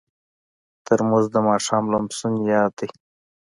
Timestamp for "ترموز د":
0.85-1.37